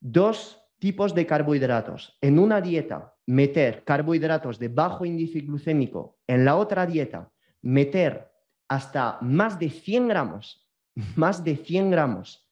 dos 0.00 0.58
tipos 0.78 1.14
de 1.14 1.26
carbohidratos. 1.26 2.16
En 2.22 2.38
una 2.38 2.62
dieta, 2.62 3.14
meter 3.26 3.84
carbohidratos 3.84 4.58
de 4.58 4.68
bajo 4.68 5.04
índice 5.04 5.40
glucémico. 5.40 6.16
En 6.26 6.46
la 6.46 6.56
otra 6.56 6.86
dieta, 6.86 7.30
meter 7.60 8.32
hasta 8.68 9.18
más 9.20 9.58
de 9.58 9.68
100 9.68 10.08
gramos, 10.08 10.66
más 11.14 11.44
de 11.44 11.58
100 11.58 11.90
gramos 11.90 12.48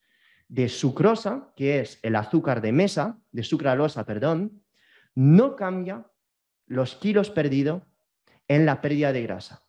de 0.49 0.69
sucrosa, 0.69 1.51
que 1.57 1.81
es 1.81 1.99
el 2.03 2.17
azúcar 2.17 2.61
de 2.61 2.73
mesa, 2.73 3.23
de 3.33 3.43
sucralosa, 3.43 4.05
perdón, 4.05 4.63
no 5.15 5.57
cambia 5.57 6.07
los 6.67 6.95
kilos 6.95 7.31
perdidos 7.31 7.85
en 8.49 8.67
la 8.67 8.83
pérdida 8.83 9.11
de 9.11 9.23
grasa. 9.23 9.64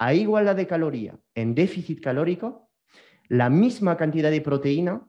A 0.00 0.14
igualdad 0.14 0.56
de 0.56 0.66
caloría 0.66 1.20
en 1.34 1.54
déficit 1.54 2.00
calórico, 2.00 2.70
la 3.28 3.50
misma 3.50 3.98
cantidad 3.98 4.30
de 4.30 4.40
proteína 4.40 5.06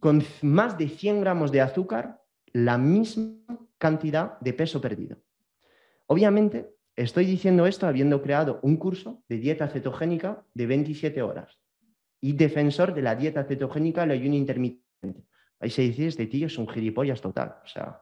con 0.00 0.24
más 0.40 0.78
de 0.78 0.88
100 0.88 1.20
gramos 1.20 1.52
de 1.52 1.60
azúcar 1.60 2.22
la 2.54 2.78
misma 2.78 3.36
cantidad 3.76 4.40
de 4.40 4.54
peso 4.54 4.80
perdido. 4.80 5.18
Obviamente, 6.06 6.74
estoy 6.96 7.26
diciendo 7.26 7.66
esto 7.66 7.86
habiendo 7.86 8.22
creado 8.22 8.58
un 8.62 8.78
curso 8.78 9.22
de 9.28 9.36
dieta 9.36 9.68
cetogénica 9.68 10.46
de 10.54 10.64
27 10.66 11.20
horas 11.20 11.58
y 12.18 12.32
defensor 12.32 12.94
de 12.94 13.02
la 13.02 13.14
dieta 13.14 13.44
cetogénica, 13.44 14.04
el 14.04 14.12
ayuno 14.12 14.34
intermitente. 14.34 15.26
Ahí 15.60 15.68
se 15.68 15.82
dice, 15.82 16.06
este 16.06 16.26
tío 16.26 16.46
es 16.46 16.56
un 16.56 16.68
gilipollas 16.68 17.20
total. 17.20 17.56
O 17.62 17.68
sea, 17.68 18.00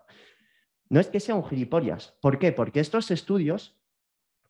no 0.90 1.00
es 1.00 1.08
que 1.08 1.18
sea 1.18 1.34
un 1.34 1.44
gilipollas. 1.44 2.16
¿Por 2.22 2.38
qué? 2.38 2.52
Porque 2.52 2.78
estos 2.78 3.10
estudios 3.10 3.76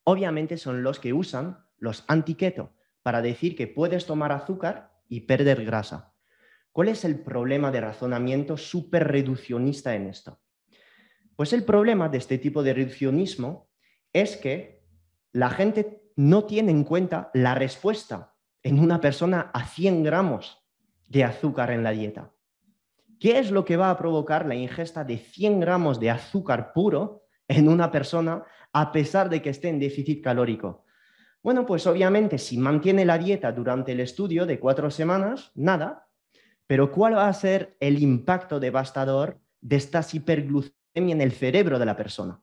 obviamente 0.05 0.59
son 0.59 0.83
los 0.83 1.01
que 1.01 1.15
usan 1.15 1.70
los 1.81 2.05
antiqueto 2.07 2.75
para 3.03 3.23
decir 3.23 3.57
que 3.57 3.67
puedes 3.67 4.07
tomar 4.07 4.31
azúcar 4.31 4.93
y 5.09 5.23
perder 5.23 5.65
grasa. 5.65 6.15
¿Cuál 6.73 6.89
es 6.89 7.05
el 7.05 7.21
problema 7.21 7.73
de 7.73 7.81
razonamiento 7.81 8.57
súper 8.57 9.09
reduccionista 9.09 9.97
en 9.97 10.07
esto? 10.07 10.41
Pues 11.35 11.53
el 11.53 11.65
problema 11.65 12.09
de 12.09 12.19
este 12.19 12.39
tipo 12.39 12.63
de 12.63 12.75
reduccionismo 12.75 13.69
es 14.13 14.37
que 14.37 14.85
la 15.33 15.51
gente 15.51 16.03
no 16.17 16.45
tiene 16.45 16.71
en 16.71 16.85
cuenta 16.85 17.31
la 17.35 17.55
respuesta 17.55 18.35
en 18.63 18.79
una 18.79 19.01
persona 19.01 19.51
a 19.53 19.67
100 19.67 20.05
gramos 20.05 20.63
de 21.07 21.25
azúcar 21.25 21.71
en 21.71 21.83
la 21.83 21.93
dieta. 21.93 22.33
¿Qué 23.19 23.39
es 23.39 23.51
lo 23.51 23.65
que 23.65 23.77
va 23.77 23.91
a 23.91 23.99
provocar 23.99 24.47
la 24.47 24.55
ingesta 24.55 25.05
de 25.05 25.19
100 25.19 25.61
gramos 25.61 25.99
de 25.99 26.11
azúcar 26.11 26.73
puro 26.73 27.25
en 27.49 27.69
una 27.69 27.91
persona 27.91 28.45
a 28.73 28.93
pesar 28.93 29.29
de 29.29 29.43
que 29.43 29.51
esté 29.51 29.69
en 29.69 29.81
déficit 29.81 30.23
calórico? 30.23 30.85
Bueno, 31.43 31.65
pues 31.65 31.87
obviamente 31.87 32.39
si 32.39 32.59
mantiene 32.59 33.05
la 33.05 33.17
dieta 33.17 33.51
durante 33.53 33.93
el 33.93 34.01
estudio 34.01 34.45
de 34.45 34.61
cuatro 34.61 34.91
semanas, 34.91 35.53
nada. 35.55 36.09
Pero 36.67 36.93
¿cuál 36.93 37.15
va 37.15 37.29
a 37.29 37.33
ser 37.33 37.77
el 37.81 38.01
impacto 38.01 38.61
devastador 38.61 39.41
de 39.61 39.77
esta 39.77 40.05
hiperglucemia 40.13 41.15
en 41.15 41.21
el 41.21 41.33
cerebro 41.33 41.79
de 41.79 41.87
la 41.87 41.97
persona? 41.97 42.43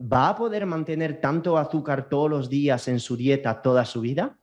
¿Va 0.00 0.30
a 0.30 0.36
poder 0.36 0.66
mantener 0.66 1.20
tanto 1.20 1.56
azúcar 1.56 2.08
todos 2.08 2.30
los 2.30 2.48
días 2.48 2.88
en 2.88 3.00
su 3.00 3.16
dieta 3.16 3.62
toda 3.62 3.84
su 3.84 4.00
vida? 4.00 4.38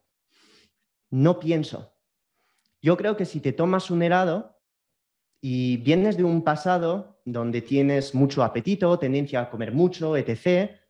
No 1.10 1.40
pienso. 1.40 1.94
Yo 2.82 2.98
creo 2.98 3.18
que 3.18 3.26
si 3.26 3.40
te 3.40 3.54
tomas 3.54 3.92
un 3.92 4.04
helado 4.04 4.60
y 5.42 5.78
vienes 5.78 6.18
de 6.18 6.24
un 6.24 6.44
pasado 6.44 7.22
donde 7.26 7.62
tienes 7.62 8.16
mucho 8.16 8.44
apetito, 8.44 8.98
tendencia 9.00 9.42
a 9.42 9.50
comer 9.50 9.72
mucho, 9.72 10.16
etc., 10.18 10.83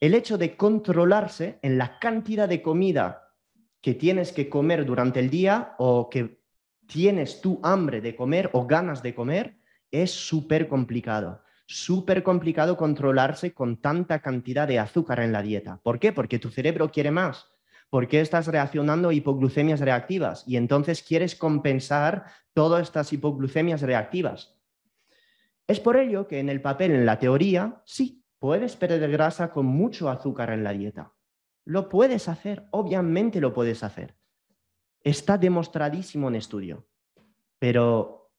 el 0.00 0.14
hecho 0.14 0.38
de 0.38 0.56
controlarse 0.56 1.58
en 1.62 1.78
la 1.78 1.98
cantidad 1.98 2.48
de 2.48 2.62
comida 2.62 3.32
que 3.80 3.94
tienes 3.94 4.32
que 4.32 4.48
comer 4.48 4.84
durante 4.84 5.20
el 5.20 5.30
día 5.30 5.74
o 5.78 6.10
que 6.10 6.42
tienes 6.86 7.40
tu 7.40 7.60
hambre 7.62 8.00
de 8.00 8.16
comer 8.16 8.50
o 8.52 8.66
ganas 8.66 9.02
de 9.02 9.14
comer 9.14 9.58
es 9.90 10.10
súper 10.10 10.68
complicado. 10.68 11.42
Súper 11.66 12.22
complicado 12.22 12.76
controlarse 12.76 13.52
con 13.52 13.80
tanta 13.80 14.20
cantidad 14.20 14.68
de 14.68 14.78
azúcar 14.78 15.20
en 15.20 15.32
la 15.32 15.42
dieta. 15.42 15.80
¿Por 15.82 15.98
qué? 15.98 16.12
Porque 16.12 16.38
tu 16.38 16.50
cerebro 16.50 16.90
quiere 16.90 17.10
más. 17.10 17.48
Porque 17.90 18.20
estás 18.20 18.46
reaccionando 18.46 19.08
a 19.08 19.14
hipoglucemias 19.14 19.80
reactivas 19.80 20.44
y 20.46 20.56
entonces 20.56 21.02
quieres 21.02 21.34
compensar 21.34 22.26
todas 22.52 22.82
estas 22.82 23.12
hipoglucemias 23.12 23.82
reactivas. 23.82 24.56
Es 25.66 25.80
por 25.80 25.96
ello 25.96 26.26
que 26.28 26.38
en 26.38 26.48
el 26.48 26.60
papel, 26.60 26.92
en 26.92 27.06
la 27.06 27.18
teoría, 27.18 27.82
sí, 27.84 28.25
puedes 28.38 28.76
perder 28.76 29.10
grasa 29.10 29.50
con 29.50 29.66
mucho 29.66 30.08
azúcar 30.08 30.50
en 30.50 30.64
la 30.64 30.72
dieta. 30.72 31.14
Lo 31.64 31.88
puedes 31.88 32.28
hacer, 32.28 32.68
obviamente 32.70 33.40
lo 33.40 33.52
puedes 33.52 33.82
hacer. 33.82 34.16
Está 35.02 35.38
demostradísimo 35.38 36.28
en 36.28 36.36
estudio. 36.36 36.86
Pero, 37.58 38.32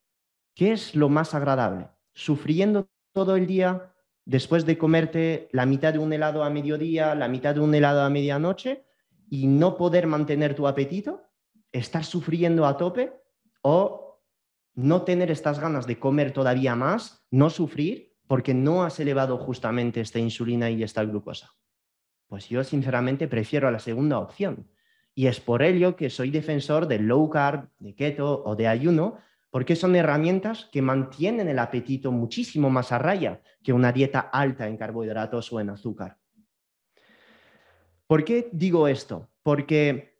¿qué 0.56 0.74
es 0.74 0.96
lo 0.96 1.10
más 1.10 1.34
agradable? 1.34 1.90
¿Sufriendo 2.14 2.90
todo 3.14 3.36
el 3.36 3.48
día 3.48 3.94
después 4.26 4.66
de 4.66 4.78
comerte 4.78 5.50
la 5.52 5.66
mitad 5.66 5.94
de 5.94 6.00
un 6.00 6.14
helado 6.14 6.44
a 6.44 6.50
mediodía, 6.50 7.16
la 7.16 7.28
mitad 7.28 7.56
de 7.56 7.62
un 7.62 7.74
helado 7.74 8.02
a 8.02 8.10
medianoche 8.10 8.86
y 9.30 9.48
no 9.48 9.78
poder 9.78 10.08
mantener 10.08 10.56
tu 10.56 10.68
apetito? 10.68 11.24
¿Estar 11.72 12.06
sufriendo 12.06 12.66
a 12.66 12.78
tope? 12.78 13.14
¿O 13.62 14.22
no 14.74 15.02
tener 15.02 15.32
estas 15.32 15.60
ganas 15.60 15.88
de 15.88 16.00
comer 16.00 16.32
todavía 16.32 16.76
más, 16.76 17.26
no 17.32 17.50
sufrir 17.50 18.07
porque 18.28 18.54
no 18.54 18.84
has 18.84 19.00
elevado 19.00 19.38
justamente 19.38 20.02
esta 20.02 20.20
insulina 20.20 20.70
y 20.70 20.84
esta 20.84 21.04
glucosa? 21.04 21.52
Pues 22.28 22.50
yo 22.50 22.64
sinceramente 22.64 23.28
prefiero 23.28 23.72
la 23.72 23.80
segunda 23.80 24.20
opción. 24.20 24.70
Y 25.16 25.28
es 25.28 25.40
por 25.40 25.64
ello 25.64 25.96
que 25.96 26.10
soy 26.10 26.30
defensor 26.30 26.88
del 26.88 27.08
low 27.08 27.30
carb, 27.30 27.70
de 27.80 27.96
keto 27.96 28.44
o 28.44 28.56
de 28.56 28.68
ayuno, 28.68 29.18
porque 29.50 29.76
son 29.76 29.96
herramientas 29.96 30.70
que 30.72 30.82
mantienen 30.82 31.48
el 31.48 31.58
apetito 31.58 32.12
muchísimo 32.12 32.70
más 32.70 32.92
a 32.92 33.00
raya 33.00 33.42
que 33.64 33.74
una 33.74 33.92
dieta 33.92 34.20
alta 34.20 34.68
en 34.68 34.78
carbohidratos 34.78 35.52
o 35.52 35.60
en 35.60 35.70
azúcar. 35.72 36.20
¿Por 38.06 38.24
qué 38.24 38.50
digo 38.52 38.88
esto? 38.88 39.30
Porque 39.42 40.20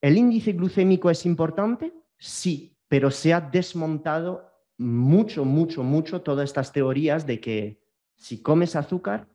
el 0.00 0.16
índice 0.16 0.52
glucémico 0.52 1.10
es 1.10 1.24
importante, 1.26 1.92
sí, 2.18 2.76
pero 2.88 3.10
se 3.10 3.32
ha 3.32 3.40
desmontado 3.40 4.47
mucho, 4.78 5.44
mucho, 5.44 5.82
mucho 5.82 6.22
todas 6.22 6.48
estas 6.48 6.72
teorías 6.72 7.26
de 7.26 7.40
que 7.40 7.82
si 8.16 8.40
comes 8.42 8.76
azúcar, 8.76 9.28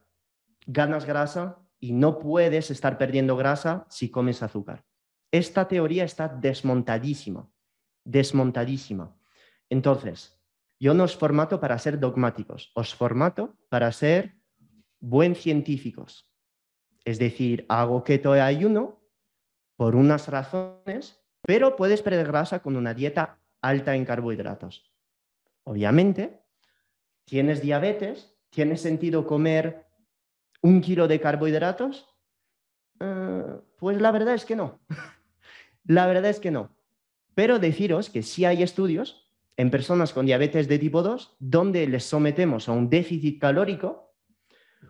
ganas 0.66 1.06
grasa 1.06 1.60
y 1.80 1.92
no 1.92 2.18
puedes 2.18 2.72
estar 2.72 2.98
perdiendo 2.98 3.36
grasa 3.36 3.86
si 3.90 4.10
comes 4.10 4.42
azúcar. 4.42 4.86
Esta 5.32 5.68
teoría 5.68 6.06
está 6.06 6.30
desmontadísima, 6.30 7.52
desmontadísima. 8.06 9.18
Entonces, 9.70 10.40
yo 10.80 10.94
no 10.94 11.04
os 11.04 11.16
formato 11.16 11.60
para 11.60 11.78
ser 11.78 12.00
dogmáticos, 12.00 12.72
os 12.76 12.96
formato 12.96 13.58
para 13.70 13.92
ser 13.92 14.38
buen 15.00 15.36
científicos. 15.36 16.30
Es 17.04 17.20
decir, 17.20 17.66
hago 17.68 18.04
keto 18.04 18.36
y 18.36 18.40
ayuno 18.40 19.02
por 19.76 19.96
unas 19.96 20.30
razones, 20.30 21.22
pero 21.42 21.76
puedes 21.76 22.02
perder 22.02 22.28
grasa 22.28 22.62
con 22.62 22.78
una 22.78 22.94
dieta 22.94 23.40
alta 23.62 23.96
en 23.96 24.06
carbohidratos. 24.06 24.93
Obviamente, 25.64 26.42
tienes 27.26 27.62
diabetes, 27.62 28.36
¿tiene 28.50 28.78
sentido 28.78 29.26
comer 29.26 29.88
un 30.62 30.82
kilo 30.82 31.08
de 31.08 31.20
carbohidratos? 31.20 32.08
Eh, 33.00 33.60
pues 33.78 34.02
la 34.02 34.12
verdad 34.12 34.34
es 34.34 34.46
que 34.46 34.56
no. 34.56 34.80
la 35.86 36.06
verdad 36.08 36.30
es 36.30 36.40
que 36.40 36.52
no. 36.52 36.76
Pero 37.36 37.60
deciros 37.60 38.10
que 38.10 38.24
sí 38.24 38.46
hay 38.46 38.62
estudios 38.62 39.32
en 39.58 39.72
personas 39.72 40.14
con 40.14 40.26
diabetes 40.26 40.68
de 40.68 40.80
tipo 40.80 41.02
2 41.02 41.38
donde 41.40 41.88
les 41.88 42.04
sometemos 42.04 42.68
a 42.68 42.74
un 42.74 42.90
déficit 42.90 43.40
calórico 43.40 44.16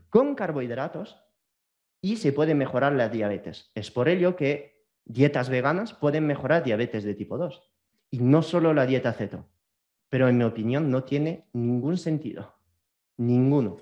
con 0.09 0.35
carbohidratos 0.35 1.17
y 2.01 2.17
se 2.17 2.33
puede 2.33 2.55
mejorar 2.55 2.93
la 2.93 3.09
diabetes. 3.09 3.71
Es 3.75 3.91
por 3.91 4.09
ello 4.09 4.35
que 4.35 4.85
dietas 5.05 5.49
veganas 5.49 5.93
pueden 5.93 6.27
mejorar 6.27 6.63
diabetes 6.63 7.03
de 7.03 7.13
tipo 7.13 7.37
2 7.37 7.61
y 8.09 8.19
no 8.19 8.41
solo 8.41 8.73
la 8.73 8.85
dieta 8.85 9.13
ceto 9.13 9.52
pero 10.13 10.27
en 10.27 10.37
mi 10.37 10.43
opinión 10.43 10.91
no 10.91 11.05
tiene 11.05 11.47
ningún 11.53 11.97
sentido. 11.97 12.53
Ninguno. 13.17 13.77